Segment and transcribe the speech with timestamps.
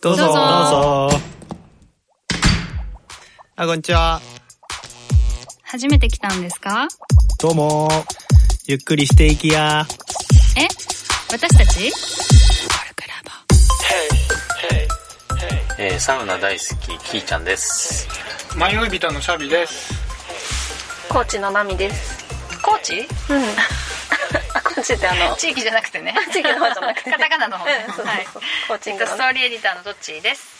[0.00, 0.24] どうぞ。
[0.24, 1.20] どうぞどうぞ。
[3.56, 4.20] あ、こんにちは。
[5.62, 6.88] 初めて来たんですか？
[7.38, 7.88] どうも。
[8.66, 9.86] ゆっくりしていきや。
[10.56, 10.66] え？
[11.30, 11.92] 私たち？
[15.80, 18.08] えーサウナ大好きキーちゃんです
[18.56, 19.94] 迷い人のシャビです
[21.08, 22.24] 高知のナミです
[22.60, 23.06] 高知うん
[24.78, 26.14] あ高知ってあの 地域じゃなくてね。
[26.32, 27.10] 地域の方じゃなくて。
[27.12, 27.86] カタカナの方ね。
[28.68, 30.58] コーチングのストーリーエディターのどっちです。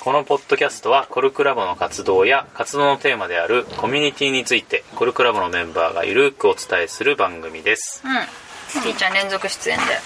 [0.00, 8.02] このポッドキャストはコルクラボの活動や活動のテーマであるコミュニティについてコルクラボのメンバーがゆるくお伝えする番組です。
[8.04, 8.82] うん。
[8.82, 10.00] キーちゃん連続出演で。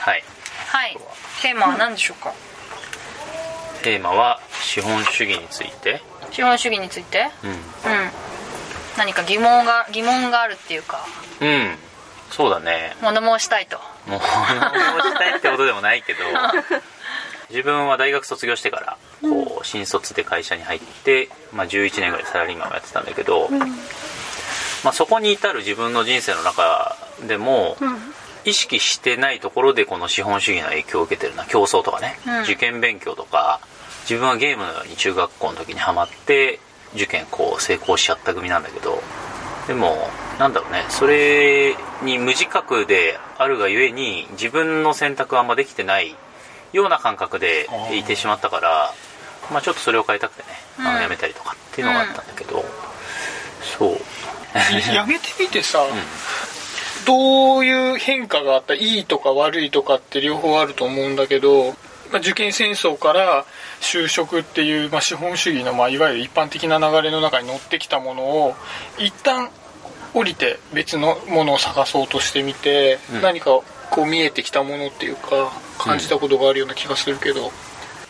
[0.00, 0.24] はい。
[0.68, 0.98] はい。
[1.42, 2.32] テーマは何でしょうか？
[3.82, 6.02] テーマは資本主義について。
[6.32, 7.30] 資本主義について？
[7.44, 7.60] ううん。
[8.96, 11.06] 何か疑問が疑問があるっていうか。
[11.40, 11.78] んうん
[12.32, 12.96] そうだね。
[13.02, 13.78] 物申したいと。
[14.06, 16.20] 物申したいってことでもないけど
[17.50, 23.48] 自分は大学卒業してからこう新卒で会社に入って、まあ、11年ぐらいサラリーマンをやってたんだけど、
[24.82, 27.76] まあ、そこに至る自分の人生の中でも、
[28.44, 32.42] 意識してないところでこの資本主義の影響を受けてるな競争とかね、うん。
[32.42, 33.60] 受験勉強とか
[34.02, 36.58] 自分はゲームのように中学校の時にハマって
[36.94, 39.02] 受験こう成功しちゃった組なんだけど
[39.66, 39.96] でも
[40.38, 40.84] なんだろうね。
[40.88, 46.16] それに無自覚であるがゆえに自分の選択はあんまできてない
[46.72, 48.92] ような感覚でいてしまったから
[49.50, 50.94] まあちょっとそれを変えたくてねあうん。
[50.96, 52.64] のやめたりとかっていうのがあったんだけど、
[53.78, 53.96] そう。
[54.92, 55.86] いやめてみてさ、
[57.06, 61.74] どういう変化があったいいとか悪いとかって両方あると思うんだけど、
[62.10, 63.44] まあ、受験戦争から
[63.82, 68.54] 就職っていう、まあ、資本主義の、まあ、いわゆる一般的な流れの中に乗ってきたものを
[68.98, 69.50] 一旦
[70.14, 73.22] 降りて別のものを探そうとしてみて、うん。
[73.22, 77.50] 何かこう見えてきたものっていうか感じたことがあるような気がするけど、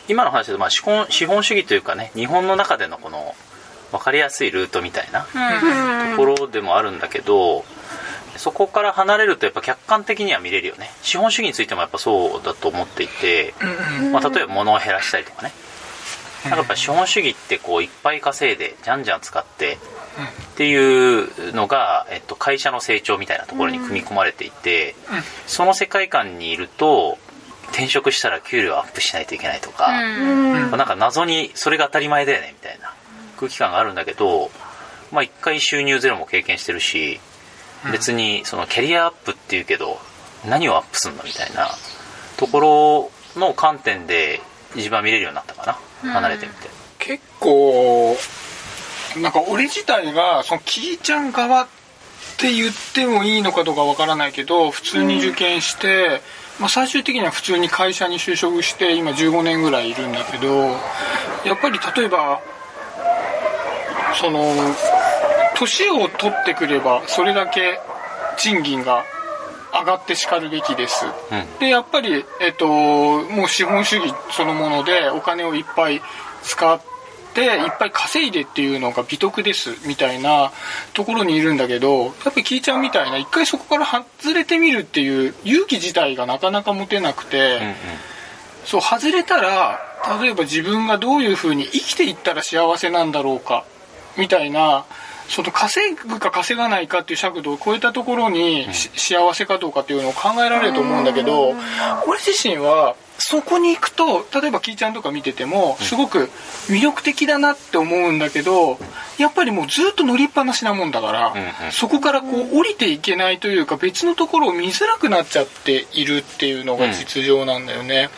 [0.09, 3.35] 今の話で、まあ、資本資本主義というかね日本の中でのこの
[3.91, 5.27] 分かりやすいルートみたいな
[6.13, 7.65] ところでもあるんだけど
[8.37, 10.91] そこから離れるとやっぱ客観的には見れるよね。
[11.03, 13.55] 資本主義についてもやっぱそうだと思っていて、
[14.11, 15.53] まあ、例えば物を減らしたりとかね
[16.45, 19.79] なんかやっぱ資本主義ってこういっぱい稼いでじゃんじゃん使って
[20.53, 24.95] っていうのが、えっと、会社の成長みたいなところに組み込まれていて、
[25.47, 27.19] その世界観にいると
[27.71, 30.71] 転職したら給料アップしないといけないとか、うん。
[30.71, 32.93] なんか謎にそれが当たり前だよねみたいな
[33.39, 34.51] 空気感があるんだけど
[35.11, 37.21] まあ一回収入ゼロも経験してるし
[37.91, 39.99] 別にそのキャリアアップっていうけど
[40.49, 41.69] 何をアップすんのみたいな
[42.37, 44.41] ところの観点で
[44.77, 46.71] 一番見れるようになったかな離れてみて。
[46.99, 48.17] 結構
[49.21, 51.67] なんか俺自体がそのキーちゃん側っ
[52.39, 56.21] て言ってもいいのかどうかわからないけど普通に受験して、
[56.59, 60.77] まあ、最終的には普通に会社に就職して今15年ぐらいいるんだけど
[61.45, 62.41] やっぱり例えば
[64.15, 64.55] その
[65.57, 67.81] 年を取ってくればそれだけ
[68.39, 69.05] 賃金が
[69.73, 71.59] 上がってしかるべきです、うん。
[71.59, 76.01] でやっぱり、えっと、もう資本主義そのものでお金をいっぱい
[76.43, 76.81] 使っ
[77.35, 80.53] ていっぱい稼いでっていうのが美徳ですみたいな
[80.93, 87.75] ところにいるんだけどやっぱりキーちゃんみたいな一回そこから外れてみるっていう勇気自体がなかなか持てなくて、うんうん。
[88.67, 89.81] そう外れたら
[90.21, 93.65] 例えば自分がどういうふうに生きていったら幸せなんだろうか
[94.19, 94.85] みたいな
[95.29, 101.55] その稼ぐか稼がないかっていう尺度を超えたところに、し幸せかどうかっていうのを考えられると思うんだけど
[102.07, 106.29] 俺自身はそこに行くと例えばキーちゃんとか見ててもすごく
[106.67, 108.79] 魅力的だなって思うんだけど
[109.17, 111.73] やっぱりもうずっと乗りっぱなしなもんだから、んうん。
[111.73, 118.03] そこからこう降りていけないというか別のところを見づらくなっちゃっているっていうのが実情なんだよね。
[118.03, 118.15] だか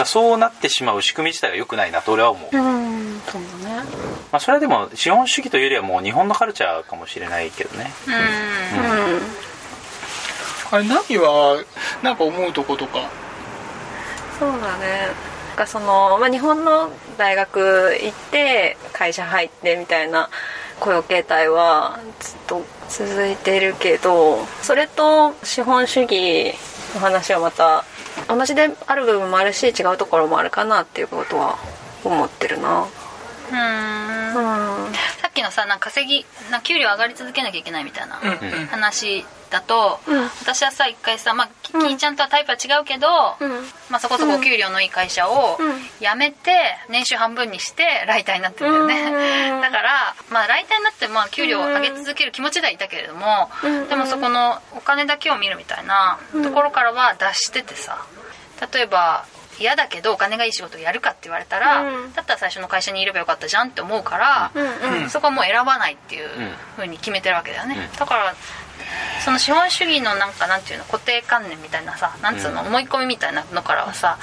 [0.00, 3.82] らそうなってしまう仕組み自体が良くないなと俺は思う、まうんそうだね。
[4.32, 7.90] あ、それはでも資本主義というよりはもう日本のカルチャーかもしれないけどね。
[8.06, 8.14] うん。
[8.14, 9.20] うん。
[10.72, 11.62] あれナミは
[12.02, 13.08] なんか思うとことか？
[14.38, 15.36] そうだね。
[15.56, 20.28] かその、まあ、日本の大学行って会社入ってみたいな
[20.78, 26.54] 雇用形態はずっと続いてるけどそれと資本主義
[26.94, 27.84] の話はまた
[28.28, 31.58] 同じである部分もあるし違うところもあるかなっていうことは
[32.04, 32.86] 思ってるな。
[33.50, 34.15] うん。
[35.46, 38.16] のさなんか稼ぎなんか給料上がり続けなきゃいけないみたいな
[38.68, 43.06] 話だと、うん私はさ一回さ、まあ、キキーちゃんとはタイプは違うけど、
[43.40, 43.50] うん
[43.90, 46.50] まあ、そこそこお給料のいい会社をうん辞めて
[46.88, 58.04] 年収半分にしてライターになってるんだよね、うん だから、まあ、ライターになってまあ給料を上げ続ける気持ちではいたけれども、うんでもそこのお金だけを見るみたいなところからは脱しててさ
[58.72, 59.24] 例えば
[59.58, 62.12] 嫌だけどお金がいい仕事をやるかって言われたら、うん。
[62.12, 65.10] だったら最初の会社にいればよかったじゃんって思うから、うんうん。
[65.10, 66.28] そこはもう選ばないっていう
[66.76, 67.98] ふうに決めてるわけだよね、うん。
[67.98, 68.34] だから
[69.24, 74.18] その資本主義のなんかなんていうの固定観念みたいなさなんつうの、思い込みみたいなのからはさ、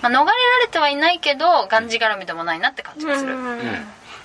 [0.00, 0.32] まあ、逃れら
[0.62, 3.58] れてはいないけどがんじがらみでもないなって感じがする、うんうん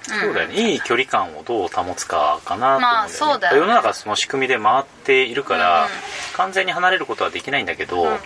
[0.08, 0.72] そうだよね。
[0.72, 3.60] いい距離感をどう保つかかなと思うんだよね,、まあそうだよね。
[3.60, 5.90] 世の中その仕組みで回っているから、うん。
[6.34, 8.18] 完全に離れることはできないんだけど、うん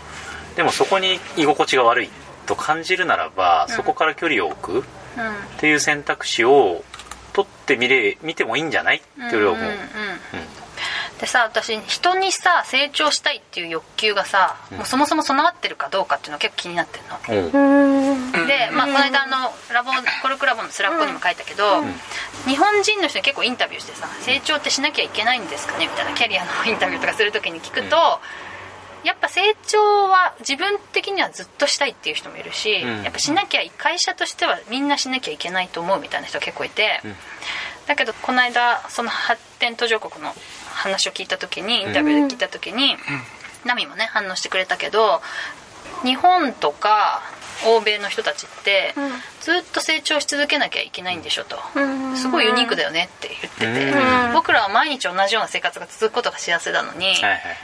[0.55, 2.09] でもそこに居心地が悪い
[2.45, 3.75] と感じるならば、うん。
[3.75, 4.83] そこから距離を置くっ
[5.17, 5.59] うん。
[5.59, 6.83] ていう選択肢を
[7.33, 8.97] 取ってみれ見てもいいんじゃない？
[8.97, 9.77] って俺は思う、んんん。
[11.19, 14.77] でさ私人にさ成長したいっていう欲求がさ、うん。
[14.79, 18.31] もうそもそも備わってるかどうかっていうのが結構気になってるの、うん。
[18.31, 18.47] うん。
[18.47, 21.83] で、まあ、この間あのラボコルクラボのスラックにも書いたけど、
[22.47, 25.87] 日本人の人に結構インタビューしてさ成長ってしなきゃいけないんですかね？
[25.87, 28.19] みたいなキャリアのインタビューとかする時に聞くと、
[29.03, 33.03] やっぱ成長は自分的にはずっとしたいっていう人もいるし、うん。
[33.03, 37.15] やっぱしなきゃ会社としてはみんなしなきゃいけないと思うみたいな人結構いて、うん。
[37.87, 40.33] だけどこの間その発展途上国の
[40.69, 42.95] 話を聞いた時にインタビューで聞いた時に、
[43.65, 45.21] ナミもね反応してくれたけど
[46.03, 47.21] 日本とか
[47.65, 49.11] 欧米の人たちって、うん。
[49.41, 57.15] ずっと成長し続けなきゃいけないんでしょと、うんすごいユニークだよねって言ってて、うん僕らは毎日同じような生活が続くことが幸せなのに、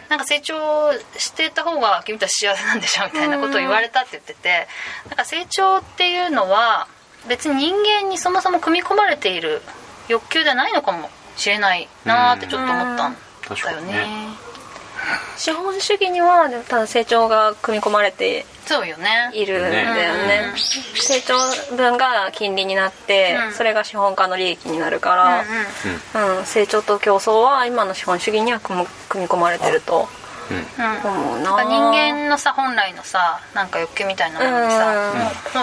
[0.09, 4.67] なんか成長してた方が君たち幸せなんでしょみたいなことを言われたって言ってて
[5.09, 6.87] なんか成長っていうのは
[7.27, 9.61] 別に人間にそもそも組み込まれている
[10.07, 13.17] 欲求ではないのかもしれないなーってちょっと思ったん
[13.47, 14.05] 確だよね
[15.37, 19.31] 資本主義にはただ成長が組み込まれてそうよね。
[19.33, 20.51] いるんだよね。
[20.51, 20.57] うん。
[20.59, 21.35] 成長
[21.77, 23.53] 分が金利になって、うん。
[23.53, 28.85] それが資本家の利益になるから、うん成長と競争は今の資本主義には組み
[29.27, 30.09] 込まれてると
[30.51, 31.09] うん。
[31.09, 31.43] 思うな。
[31.43, 35.13] なんか人間のさ本来のさなんか欲求みたいなものにさ、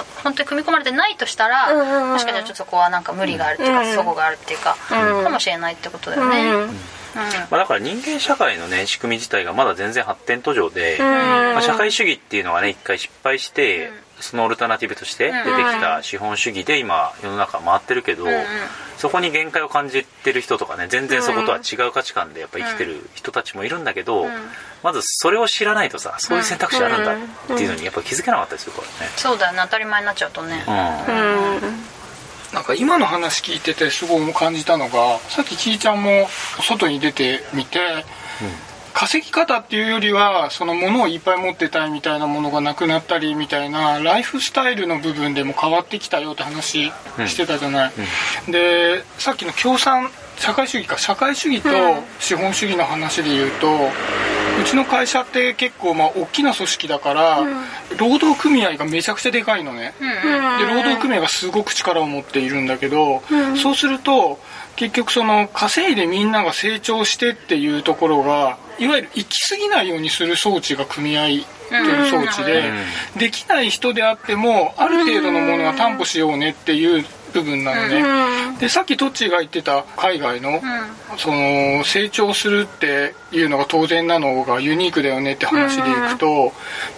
[0.00, 3.86] う本当に組み込まれてないとしたら、うんもしかしたらちょっとそこはなんか無理があるっていうか、うん。
[3.88, 5.24] 齟齬があるっていうか、うん。
[5.24, 6.76] かもしれないってことだうんよね、うん
[7.14, 11.04] まあ、だから人間社会のね仕組み自体がまだ全然発展途上で、うん。
[11.04, 13.94] まあ、社会主義っていうのがね一回失敗して、うん。
[14.20, 18.24] そのオルタナティブとして出てきた資本主義で今世の中回ってるけど、
[18.96, 24.30] そこに限界を感じてる人とかね全然そことは違う価値観でやっぱ生きてる人たちもいるんだけど、うん。
[24.84, 29.58] まずそれを知らないとさそういう選択肢あるんだっていうのにやっぱ気づけなかったりするからそうだよね。
[29.64, 30.64] 当たり前になっちゃうとね、ね。
[30.68, 31.93] うん
[32.54, 36.28] なんか今の話聞いててすごい感じたのがさっききーちゃんも
[36.62, 38.04] 外に出てみて、
[38.94, 46.92] 稼ぎ方っていうよりはその物をいっぱい持ってたいみたいなものがなくなったりみたいなライフスタイルの部分でも変わってきたよって話
[47.26, 47.92] してたじゃない、
[48.50, 50.98] でさっきの共産社会主義か。
[50.98, 51.70] 社会主義と
[52.20, 53.90] 資本主義の話で言うと、
[54.60, 57.40] うちの会社って結構まあ大きな組織だから、
[57.98, 60.08] 労働組合がめちゃくちゃでかいのね、うん。
[60.08, 60.14] うん。
[60.58, 63.22] で労働組合がすごく力を持っているんだけど、
[63.60, 64.38] そうすると
[64.76, 72.72] 結局その稼いでみんなが成長してっていうところがいわゆる行き過ぎないようにする装置が組合っていう装置で、
[73.16, 77.04] できない人であってもある程度のものは担保しようねっていう
[77.34, 80.62] 部分なのね、でさっきトッチーが言ってた海外の、
[81.18, 86.52] その成長するっていうのが当然なのがユニークだよねって話でいくと、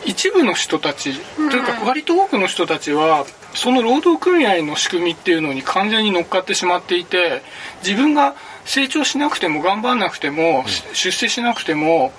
[0.04, 3.24] 一部の人たち、というか割と多くの人たちは
[3.54, 7.42] その労働組合の仕組みっていうのに完全に乗っかってしまっていて
[7.82, 8.34] 自分が
[8.66, 12.12] 成長しなくても頑張んなくても、出世しなくても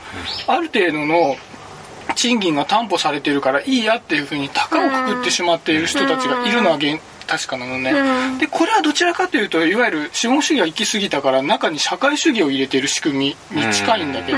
[0.48, 1.36] ある程度の
[2.16, 7.94] 賃金が担保されてるからいいやっていうふうに高をくくってしまっている人たちがいるのは現確かなのね、
[8.40, 14.38] でこれはどちらかというといわゆる資本主義が行き過ぎたから中に社会主義を入れてる仕組みに近いんだけど、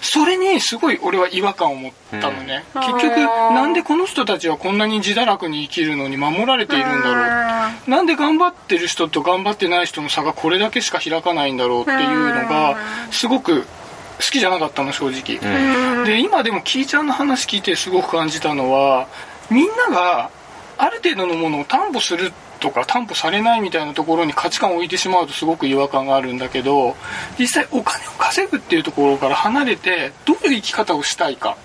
[0.00, 12.76] それにすごい俺は違和感を持ったのね、結局なんでこの人たちはこんなに自堕落に生きるのに守られているんだろう、なんで頑張ってる人と頑張ってない人の差がこれだけしか開かないんだろうっていうのが
[13.10, 19.08] すごく好きじゃなかったの正直、で今でもキーちゃんの話聞いてすごく感じたのは
[19.50, 20.30] みんなが
[20.78, 26.96] ある程度のものを担保するとか担保されないみたいなところに価値観を置いてしまうとすごく違和感があるんだけど
[27.38, 31.56] 実際お金を稼ぐっていうところから離れてどういう生き方をしたいか。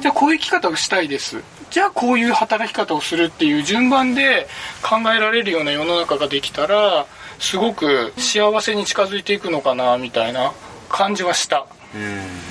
[0.00, 1.42] じゃあこういう生き方をしたいです。
[1.70, 4.48] じゃあこういう働き方をするっていう順番で
[4.82, 7.06] 考えられるような世の中ができたら
[7.38, 10.52] すごく幸せに近づいていくのかなみたいな
[10.88, 11.66] 感じはした。
[11.94, 12.49] うん。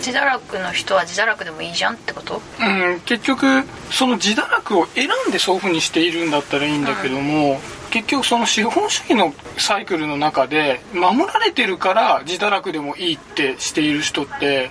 [0.00, 2.40] 自堕落の人は自堕落でもいいじゃんってこと？
[2.60, 2.64] う
[2.96, 14.70] ん、結局その自堕落を選んでそういうふうにしているんだったらいいんだけども、結局その資本主義のサイクルの中で守られてるから自堕落でもいいってしている人って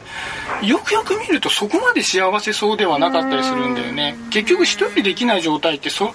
[0.63, 4.17] よくよく見るとそこまで幸せそうではなかったりするんだよね。
[4.31, 6.13] 結局一人できない状態ってそ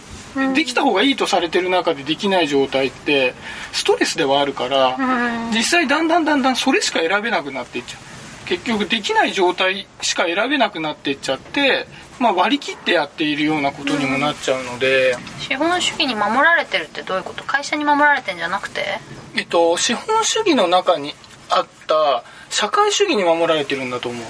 [0.55, 3.35] できた方がいいとされてる中でできない状態って
[3.73, 4.99] ストレスではあるから
[5.53, 8.14] 実際だんだんだんだんそれしか選べなくなっていっちゃう
[8.47, 11.87] 結局できない状態しか選べなくなっていっちゃって、
[12.19, 17.43] まあ、割り切ってやっているようなことにもなっちゃうので、資本主義に守られてるってどういうこと？
[17.45, 19.01] 会社に守られてんじゃなくて？
[19.35, 21.15] えっと、資本主義の中に
[21.51, 24.23] あった社会主義に守られてるんだと思う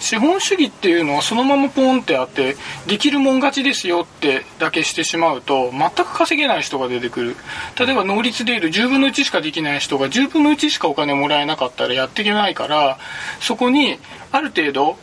[0.00, 7.36] 資本主義っていうのはそのままポンってあってできるもん勝ちですよってだけしてしまうと全く稼げない人が出てくる。
[7.78, 12.98] 例えば能率でいうと10分の1しかできない人が10分の1しかお金もらえなかったらやっていけないから
[13.40, 13.98] そこに
[14.32, 14.96] ある程度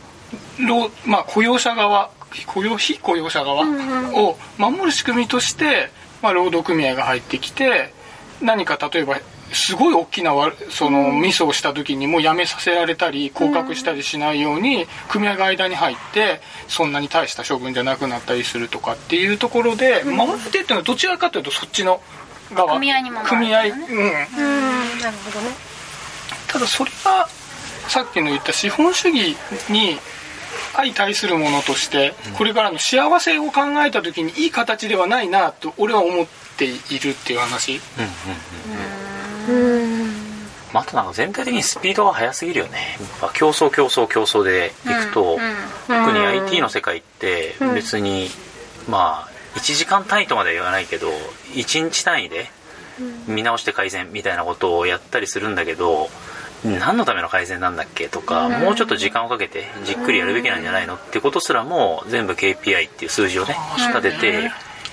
[0.58, 2.10] 労まあ、雇用者側
[2.46, 3.62] 雇用非雇用者側
[4.12, 5.90] を守る仕組みとして、
[6.20, 7.94] まあ、労働組合が入ってきて
[8.42, 9.18] 何か例えば
[9.52, 22.00] すごい大きなわそのミスをした時にもう辞めさせられたり降格したりしないように組合が間に入ってそんなに大した処分じゃなくなったりするとかっていうところで守られてっていうのはどちらかというとそっちの
[22.54, 22.74] 側。
[22.74, 23.78] 組合に守ら組合、うん、うん。
[25.00, 25.50] なるほどね。
[26.46, 27.28] ただそれが
[27.88, 29.36] さっきの言った資本主義
[29.70, 29.98] に
[30.74, 36.26] 相対するものとしてこれからの幸せを考えた時にいい形ではないなと俺は思っ
[36.56, 37.72] ているっていう話。
[37.72, 37.80] うん。
[37.80, 38.97] うん
[40.72, 42.98] まあ、あとなんか全体的にスピードが速すぎるよね。
[43.34, 45.38] 競争競争競争でいくと、
[45.86, 48.28] 特に IT の世界って別に、
[48.88, 51.08] まあ1時間単位とまでは言わないけど
[51.54, 52.46] 1日単位で
[53.26, 56.08] 見直して改善みたいなことをやったりするんだけど
[56.64, 64.50] 何のための改善なんだっけとか、もうちょっと時間をかけてじっくりやるべきなんじゃないのってことすらも全部 KPI っていう数字をね立てて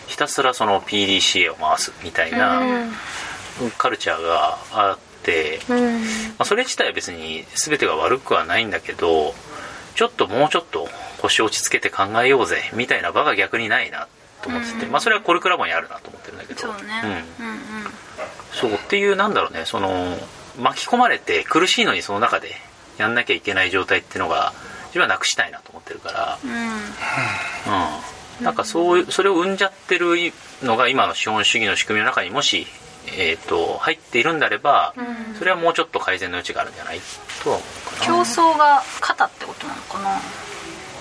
[0.07, 2.61] ひたすらその PDCA を回すみたいな
[3.77, 5.75] カルチャーがあって、ま
[6.39, 9.33] あ、それ自体は別に全てが悪くはないんだけど
[9.95, 10.87] ちょっともうちょっと
[11.21, 14.07] 腰を落ち着けて考えようぜみたいな場が逆にないな
[14.41, 16.59] と思ってて、まあそれはコルクラボにあるなと思ってるんだけど。
[16.59, 17.25] そうね。
[17.39, 17.45] うん。
[17.45, 17.59] うんうん。
[18.53, 20.17] そうっていうなんだろうねその
[20.59, 22.51] 巻き込まれて苦しいのにその中で
[22.97, 24.53] やんなきゃいけない状態っていうのが
[24.87, 26.51] 自分はなくしたいなと思ってるから、うん。
[28.39, 30.15] うん、なんかそうそれを生んじゃってる
[30.61, 32.67] のが今の資本主義の仕組みの中にもし、
[33.07, 34.93] えー、と入っているんであれば、
[35.37, 36.99] それはもうちょっと改善の余地があるんじゃない？
[37.43, 38.05] とは思うかな。
[38.05, 40.19] 競争が肩ってことなのかな？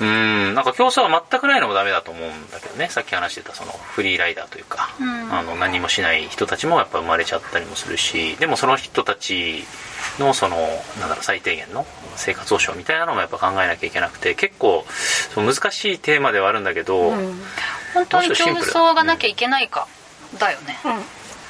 [0.01, 2.89] うんなんか競争は全くないのもダメだと思うんだけどね。
[2.89, 5.33] さっき話してたそのフリーライダーというか、うん。
[5.33, 9.63] あの何もしない人たちもやっぱ生まれちゃったりもするしでもその人たち
[10.19, 10.57] のその
[10.99, 14.85] なんだろう最低限の生活保障みたいなのもやっぱ考えなきゃいけなくて結構
[15.33, 19.87] その難しいテーマではあるんだけど、本当に競争がなきゃいけないか
[20.39, 20.77] だよね、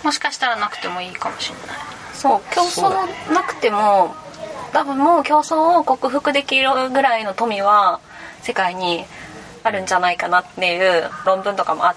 [0.05, 1.77] もしかしたらなくてもいいかもしれない。
[2.13, 4.15] そう競争なくても
[4.73, 8.01] 多分もう競争を克服できるぐらいの富は
[8.43, 9.05] 世界に
[9.63, 11.95] あるんじゃないかなっていう論文とかもあ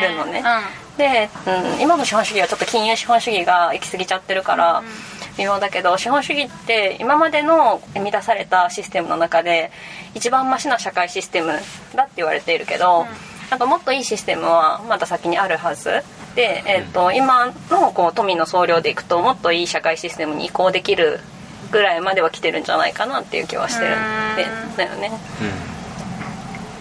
[0.00, 0.42] るのね。
[0.96, 4.82] で、うん、今の資本主義はちょっと金融資本主義が行き過ぎちゃってるから
[5.36, 9.70] 微妙だけど資本主義って今までの生み出されたシステムの中で
[10.14, 11.52] 一番マシな社会システム
[11.94, 13.06] だって言われているけど、
[13.50, 16.02] なんかもっといいシステムはまだ先にあるはず。
[16.34, 21.20] で、えー、と今のこう富の総量でいくともっといい社会システムに移行できる
[21.72, 23.96] ぐらいまでは来てるんじゃないかなっていう気はしてる。
[23.96, 24.36] ん。
[24.36, 25.10] でだよね。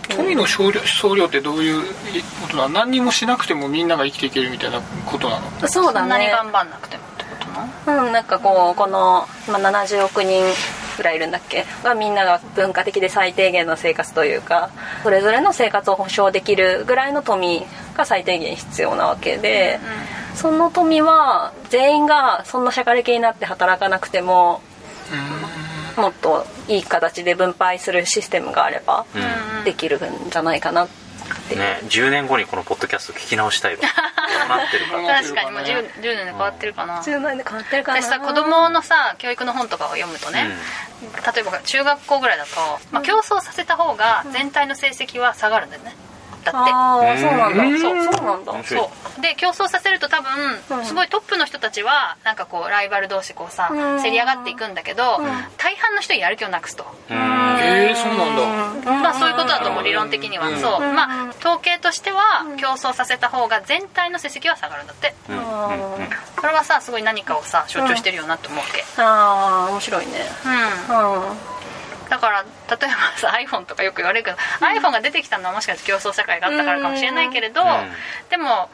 [0.09, 1.81] 富の総量総量ってどういう
[2.41, 2.69] ことなの？
[2.69, 5.67] 何にもしなくてもみんなが生きていけるみたいなことなの？
[5.67, 7.35] そうだそんなにね頑張んなくてもってこ
[7.85, 10.43] となうん、なんかこうこの、まあ、70億人
[10.97, 11.65] ぐらいいるんだっけ？
[11.83, 14.71] がみんなが文化的で最低限の生活というか
[15.03, 19.79] それぞれの生活を保障できるぐらいの富が最低限必要なわけで、
[20.35, 24.61] その富は全員がそんな社会的になって働かなくても
[25.95, 29.05] もっといい形で分配するシステムがあれば
[29.65, 31.06] できるんじゃないかなって
[31.53, 33.81] いう、ね、10年後にこのポッドキャスト聞き直したいわ。
[33.81, 33.87] ど
[34.53, 37.01] うなってるか確かにもう 10, 10年で変わってるかな。
[37.01, 38.01] 10年で変わってるかな。
[38.01, 40.49] 私さ子供のさ教育の本とかを読むとね、
[41.01, 42.49] 例えば中学校ぐらいだと、
[42.91, 45.91] まあ、競争させた方が全体の成績は下がるんだよね。
[45.91, 46.06] だ
[46.49, 46.57] って。
[46.57, 47.63] ああそうなんだ。
[47.63, 47.79] うん。
[47.79, 48.63] そうそうなんだ。
[48.63, 49.21] そう。
[49.21, 54.03] で競争させると多分すごいトップの人たちはなんかこうライバル同士こうさうん。
[54.03, 55.19] 競り上がっていくんだけど
[55.57, 56.85] 大半の人にやる気をなくすと。
[57.09, 57.17] うん。
[57.59, 58.91] ええそうなんだ。
[58.91, 60.55] まあそういうことだと思う理論的には。
[60.57, 60.79] そう。
[60.93, 65.13] まあ統計としては競争させた方が全体の成績は下がるんだって。
[65.27, 68.83] これはさすごい何かをさ象徴してるよなって思うわけ。
[69.01, 70.11] ああ面白いね。
[70.89, 71.19] うん。
[71.19, 71.56] うん
[72.09, 72.77] だから例えば
[73.17, 77.67] さ iPhone とかよく言われるけど、iPhone が出てきたのはもしかして競争社会があったからかもしれないけれど、うん。
[78.29, 78.69] でも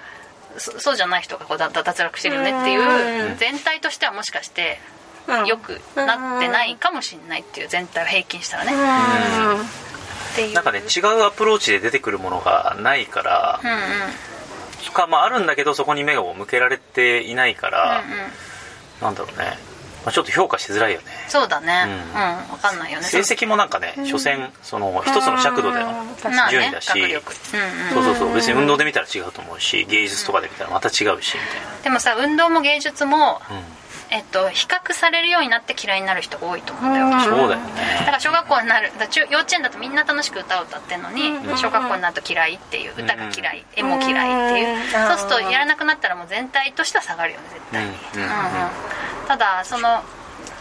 [0.58, 4.80] そそうじゃない人がこうだ脱落してるよねっていう全体としてはもしかして
[5.28, 5.46] うん。
[5.46, 8.72] 良くなってないかもしれないっていう全体を平均したらね。
[10.54, 13.78] なんかね違うアプローチで出てくるものがないからうんうん。
[14.94, 18.20] かまああるんだけどそこに目を向けられていないから、うんうん。
[19.02, 19.58] なんだろうね、
[20.06, 21.06] まあ、ちょっと評価しづらいよね。
[21.28, 21.86] そうだね。
[21.88, 23.06] ううんん分かんないよね。
[23.06, 26.52] 成績もなんかね所詮その一つの尺度でのまあね。
[26.52, 27.34] 順位だし、学力。
[27.54, 27.58] う
[27.96, 28.04] んうん。
[28.06, 28.34] そうそうそう。
[28.34, 31.22] 別に運動で見たら違うと思うし芸術とかで見たらまた違うしみたい
[31.84, 33.40] でもさ運動も芸術もな、
[34.12, 38.04] えっと、比較されるようになって嫌いになる人が多いと思うんだよ、うん、だそうだよね。
[38.06, 45.08] から小学校になるだ中幼稚園だとみんな楽しく歌を歌ってるのに、小学校になると嫌いっていう歌が嫌い、絵も嫌いっていう、うん。
[45.10, 47.86] そうするとやらなくなったらもう全体としては下がるよね絶対。
[47.86, 48.22] に、うん。
[48.22, 48.34] うんうん
[49.27, 50.03] ただその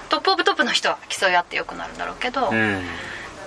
[0.08, 2.82] トップオブトップの人は競い合ってよくなるんだろうけど、っうん。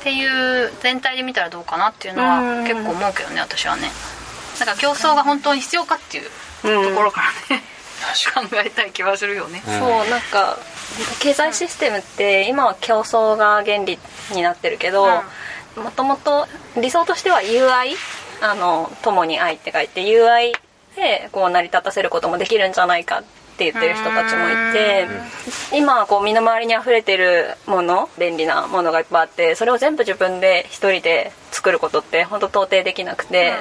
[0.03, 2.63] ていう全体で見たらどうかなっていうのはうん。
[2.63, 3.89] 結構思うけどね私はね。
[4.59, 6.29] だから競争が本当に必要かっていう
[6.63, 7.63] ところからね、
[8.33, 9.79] 考えたい気はするよね、うん。
[9.79, 10.57] そうなんか
[11.19, 13.99] 経済システムって今は競争が原理
[14.31, 15.23] になってるけど
[15.75, 17.95] もともと理想としては UI
[18.41, 20.53] あの共に愛って書いて UI
[20.95, 23.23] でこう成り立たせることもできるんじゃないかっ
[23.57, 25.07] て言ってる人たちもいて
[25.73, 33.53] 今はこう身の回りに溢れてるもの便利なものがいっぱいあってそれを全部自分で一人で作ることって本当到底できなくて、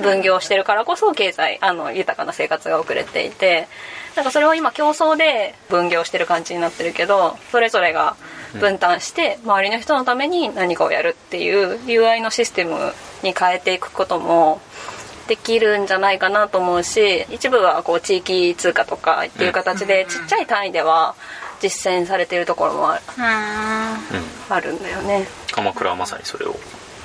[0.00, 3.68] 分業してるからこそ経済あの豊かな生活が遅れていて
[4.16, 8.16] なんかそれを今競争で分業してる感じになってるけどそれぞれが
[8.58, 14.60] 分担して周りの人のために何かをやるっていう UI のシステムに変えていくことも
[15.28, 21.14] できるんじゃないかなと思うし一部はこう地域通貨とかっていう形でちっちゃい単位では
[21.60, 23.02] 実践されてるところもある。
[23.18, 24.54] うん。
[24.54, 25.26] あるんだよね。
[25.52, 26.56] 鎌倉はまさにそれを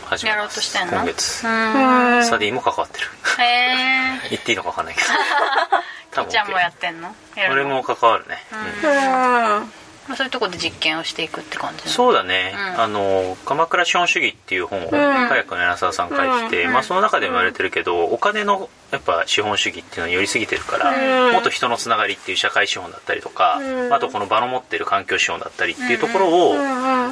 [0.06, 0.94] 始めやろますうとしてんの？
[0.94, 1.46] 今月。
[1.46, 2.26] うん。
[2.26, 3.08] サディも関わってる。
[3.40, 5.08] へえ 言っていいのか分かんないけど。
[6.12, 7.16] 多分ちゃんもやってんの？
[7.52, 8.44] 俺も関わるね、
[8.84, 9.58] うん。
[9.58, 9.72] うん
[10.08, 12.82] まあそういうところで実験をしていくって感じそうだね、うん。
[12.82, 26.56] あの「鎌倉資本主義」っていう本をカヤックの柳沢さん書いてて、まあ、その中でも言われてるけどお金のやっぱ資本主義っていうのに寄りすぎてるから、もっと人のつながりっていう社会資本だったりとか、あとこの場の持ってる環境資本だったりっていうところを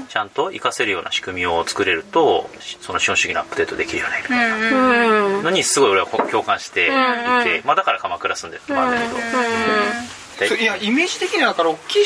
[0.08, 2.52] ちゃんと活かせるような仕組みを作れると
[2.82, 5.44] その資本主義のアップデートできるよねみたいなうん。
[5.44, 8.94] のにすごい俺は共感していて、まあ、だから鎌倉住んでるのもあ
[10.40, 12.06] けど、いやイメージ的にはだから大きい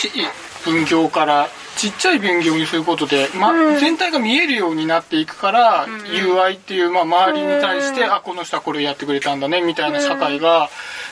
[0.65, 1.47] 分業から
[1.77, 10.69] ちっちゃい分業にすることで、ま全体が見えるようになっていくから、UI っていう、まあ、周りに対して、あこの人はこれをやってくれたんだねみたいな社会が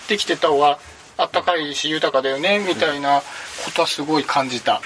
[0.07, 0.79] できてった方が
[1.17, 3.21] あったかいし豊かだよねみたいな
[3.65, 4.81] ことはすごい感じた、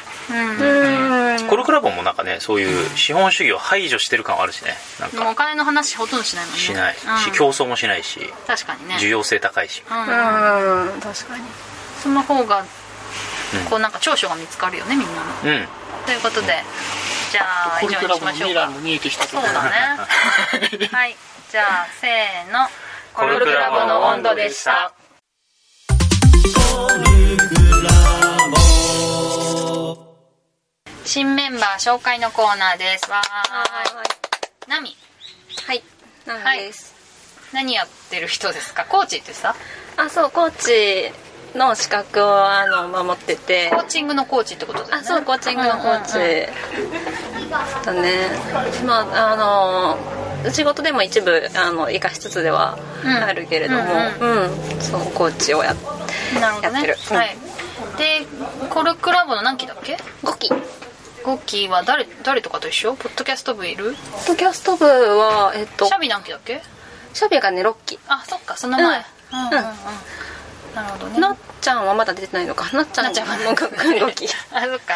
[1.49, 4.73] コルクラボもなんかねそういう資本主義を排除してる感はあるしね。
[4.99, 5.23] なんか。
[5.23, 6.59] もうお金の話ほとんどしないもんね。
[6.59, 7.33] しないし、うん。
[7.33, 8.95] 競争もしないし確かにね。
[8.95, 9.97] 需要性高いし、うん。
[10.01, 10.07] うん
[10.99, 11.43] 確かに。
[12.03, 12.65] その方が
[13.69, 15.57] こうなんか長所が見つかるよねみんなの。
[15.59, 15.67] うん。
[16.05, 16.63] ということで
[17.31, 17.41] じゃ
[17.75, 18.71] あ以上にしましょうか。
[19.27, 19.69] そうだね。
[20.91, 21.15] はい。
[21.51, 22.67] じゃあせーの。
[23.13, 24.93] コルクラボの温度でした。
[31.03, 33.09] 新メンバー紹介のコーナーです。
[33.09, 33.29] わー
[34.03, 34.69] い。
[34.69, 34.95] ナミ。
[35.65, 35.83] はい。
[36.25, 36.93] なんです、
[37.53, 38.85] 何やってる人ですか？
[38.85, 39.55] コーチってさ。
[39.95, 41.11] あそうコーチ
[41.57, 43.69] の資格をあの守ってて。
[43.71, 44.97] コーチングのコーチってことだよね。
[45.01, 46.17] あそうコーチングのコーチ。
[46.17, 46.31] うんうん
[47.43, 47.49] うん。
[47.49, 48.29] だね。
[48.85, 53.09] まああの仕事でも一部あの生かしつつではうん。
[53.11, 53.81] あるけれども。
[53.81, 55.75] うん、そうコーチをや
[56.39, 56.73] なるほどね。
[56.73, 56.97] やってる。
[57.11, 57.17] うん。
[57.17, 57.35] はい。
[57.97, 58.25] で
[58.69, 60.49] コルクラボの何期だっけ？5期。
[61.23, 62.93] ポ5期は誰誰とかと一緒？
[62.93, 63.91] ポッドキャスト部いる？
[63.91, 66.61] ッドキャスト部はえっとシャビ何期だっけ？
[67.13, 67.99] シャビがね6期。
[68.07, 68.99] あそっかその前。
[68.99, 69.57] ううんんうん。
[69.57, 69.73] うん
[70.75, 71.19] なるほどね。
[71.19, 72.75] なっちゃんはまだ出てないのか。
[72.75, 73.37] なっちゃんなっちゃんは。
[73.37, 74.95] もう5期 あそっか、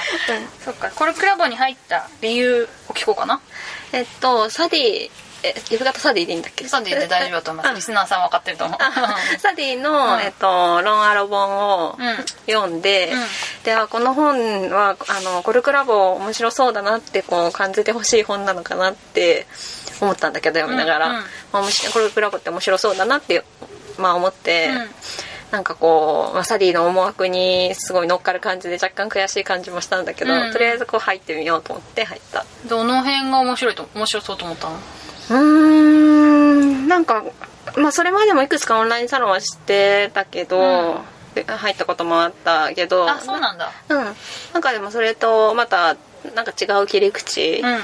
[0.66, 0.92] そっか。
[0.96, 3.40] コルクラボに入った理由を聞こうかな。
[3.92, 5.12] えっとサディ
[5.44, 6.68] え呼び方サディでいいんだっけ？
[6.68, 8.78] サディーで大丈夫だと思いますリスナーさん分かってると思う。
[8.80, 10.22] あサディの、うん。
[10.22, 11.58] えっと、ロンアロ本
[11.88, 12.18] をうん。
[12.48, 12.82] 読ん。
[12.82, 13.28] で、うん
[13.90, 19.46] この本はあのコルクラボ面白そうだなってこう感じてほしい本なのかなって
[20.00, 21.24] 思ったんだけど読みながら、うんうん。
[21.92, 23.44] コルクラボって面白そうだなって、
[23.98, 24.96] まあ、思って、うん
[25.52, 30.52] なんかこう、まあ、サディの思惑にすごい乗っかる感じで若干悔しい感じもしたんだけど、うん。
[30.54, 32.46] とりあえずこう入ってみようと思って入った。
[32.70, 34.76] どの辺が面白いと面白そうと思ったの？
[34.76, 37.24] うーんなんか、
[37.78, 40.98] まあ、それまでもいくつかオンラインサロンは知ってたけど、うん。
[41.36, 43.72] で入ったこともあったけどあそうなんだ。
[43.90, 43.98] うん。
[44.54, 45.96] なんかでもそれとまた
[46.36, 47.80] なんか違う切り口うん。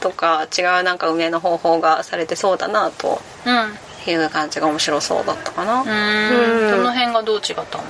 [0.00, 3.20] とか違うなんか運営の方法がされてそうだなと
[4.10, 5.82] いう感じが面白そうだったかな。
[5.82, 6.70] うーん。
[6.70, 7.84] どの辺がどう違ったの？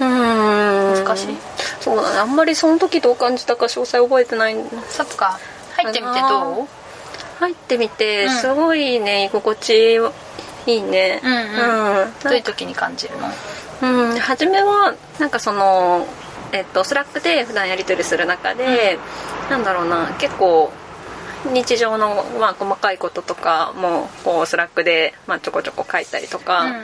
[0.00, 0.04] う
[1.00, 1.04] ん。
[1.04, 1.36] 難しい？
[1.80, 2.18] そうだね。
[2.18, 4.56] あんまりその時どう感じたか詳細覚えてない。
[4.88, 5.38] そっか。
[5.76, 6.68] 入ってみてどう？
[7.40, 8.30] 入ってみてうん。
[8.30, 10.00] すごいね居心地
[10.66, 11.20] いいね。
[11.22, 12.02] うんうん。
[12.02, 12.12] うん。
[12.22, 13.28] どういう時に感じるの？
[13.82, 16.06] うん、初めはなんかその、
[16.52, 18.96] えっと、スラックで普段やり取りする中で、
[19.50, 20.70] なんだろうな結構
[21.52, 26.82] 日常の、まあ、細かいこととかもこうスラックで、まあ、ちょこちょこ書いたりとか、うんうん。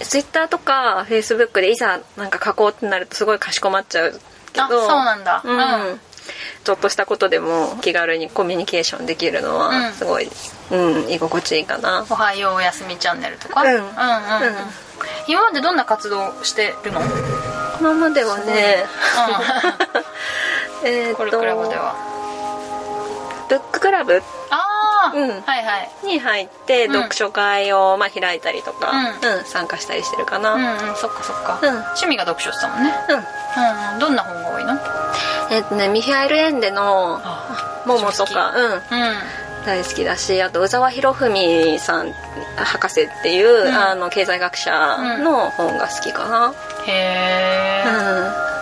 [0.00, 4.20] ツイッターとかフェイスブックでいざなんか書こうってなるとすごいかしこまっちゃう
[4.52, 5.42] けどあそうなんだ。
[5.44, 5.56] うん。
[5.56, 5.62] う
[5.94, 6.00] ん。
[6.64, 9.58] ちょっとしたことでも気軽にコミュニケーションできるのうん。
[9.58, 10.28] はすごい、
[10.70, 12.04] うん居心地いいかな。
[12.10, 13.62] おはようおやすみチャンネルとか？
[13.62, 13.68] うん。
[13.68, 13.86] うんうんうん。
[13.86, 13.92] うん。
[15.28, 17.00] 今までどんな活動してるの？
[17.80, 18.84] 今まではね
[20.84, 21.94] えーっとコルクラボでは
[23.48, 25.28] ブッククラブああ、うん。
[25.28, 25.90] はいはい。
[26.06, 26.92] に入ってうん。
[26.92, 31.68] 読書会をまあ開いたりとか、ううん参加したりしてるかな、うんうんうんそっかそっか、うん。
[31.68, 32.92] 趣味が読書してたもんね。
[33.08, 33.16] うん。
[33.16, 34.78] うんどんな本が多いの？
[35.50, 38.80] えっとねミヒャエル・エンデのあ「モモ」とか、うん、うん。
[39.64, 42.12] 大好きだしあと宇沢博文さん
[42.56, 43.74] 博士っていう、ん。
[43.74, 44.70] あの経済学者
[45.18, 46.54] の本が好きかな、
[46.86, 47.45] へえ、うん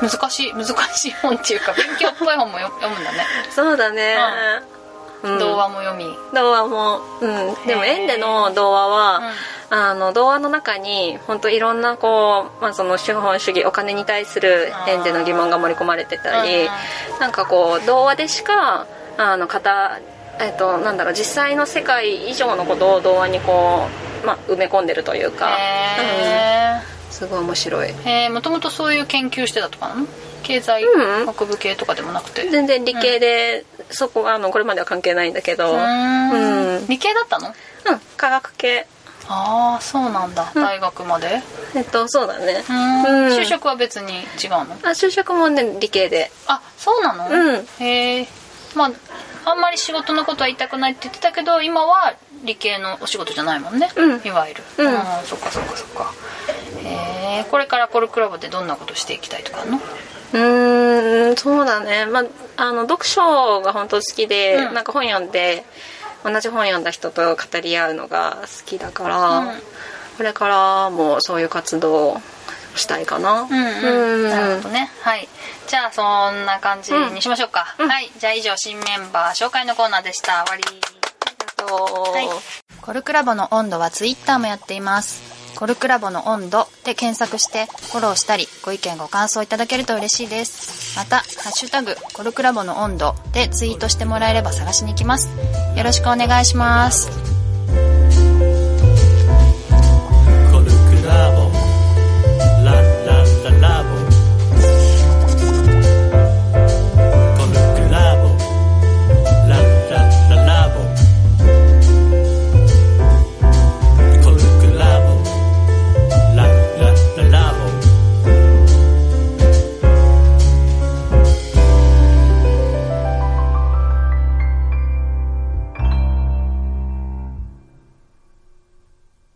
[0.09, 4.17] 難しい難しい本っていうか勉強っぽい本もよ読むんだね、そうだね、
[5.23, 5.39] うん。
[5.39, 6.05] 童話も読み。
[6.35, 9.33] 童話も、うん、でもへーエンデの童話は、
[9.71, 18.87] あの童話の中に本当いろんなこう、まあ、その資本主義お金に対するエンデの疑問が盛り込まれてたりうんなんかこう童話でしか
[19.17, 19.55] あの語
[20.41, 23.89] えっとなんだろう実際の世界以上のことを童話にこ
[24.23, 27.95] う、まあ、埋め込んでるというか、へうん、すごい面白い。
[28.05, 30.07] えもともとそういう研究してたとかなの？
[30.43, 31.27] 経済うん。
[31.27, 32.49] 学部系とかでもなくて。
[32.51, 35.73] 全然理系で、そこはあのこれまでは関係ないんだけど。
[35.73, 36.87] ううん。
[36.89, 37.55] 理系だったの？
[38.17, 38.87] 科学系。
[39.29, 40.51] ああそうなんだ。
[40.55, 41.41] 大学まで？
[41.77, 42.65] えっとそうだね。
[42.69, 43.27] うん。
[43.29, 43.39] うん。
[43.39, 44.63] 就職は別に違うの？
[44.63, 46.33] あ就職もね理系で。
[46.49, 47.29] あそうなの？
[47.31, 47.67] うん。
[47.79, 48.29] へえ
[48.75, 48.91] まあ
[49.47, 54.27] あんまり仕事のことは言いたくないって言ってたけど今は理系のお仕事じゃないもんね、うん。
[54.27, 54.63] いわゆる。
[54.79, 54.93] うん
[55.25, 56.13] そっかそっかそっか
[56.85, 59.79] へえこれからコルクラブでどんなことしていきたいとかあるの？
[59.79, 62.07] うーんそうだね。
[62.07, 62.25] まあ
[62.57, 64.75] あの読書が本当好きで、うん。
[64.75, 65.65] なんか本読んで
[66.25, 69.59] 同じ本読んだ人と語り合うのが好きだから、うん。
[70.17, 72.21] これからもそういう活動を
[72.77, 73.43] したいかな。
[73.43, 74.31] うんうん、うん。
[74.31, 74.91] なるほどね。
[75.03, 75.29] はい。
[75.67, 78.11] じゃあそんな感じにしましょうか、はい。
[78.19, 80.45] じゃあ以上新メンバー紹介のコーナーでした。
[80.47, 80.65] 終わり。
[81.47, 82.29] あとはい。
[82.81, 85.44] コルクラボの温度はツイッターもやっています。
[85.57, 90.97] コルクラボの温度で検索してフォローしたりご意見ご感想いただけると嬉しいです。
[90.97, 95.29] また、ハッシュタグコルクラボの温度でツイートしてもらえれば探しに行きます。
[95.77, 97.34] よろしくお願いします。